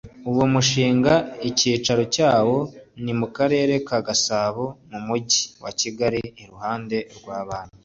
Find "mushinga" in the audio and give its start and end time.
0.53-1.13